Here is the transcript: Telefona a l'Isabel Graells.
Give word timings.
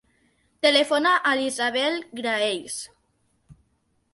Telefona 0.65 1.11
a 1.31 1.33
l'Isabel 1.41 1.99
Graells. 2.21 2.79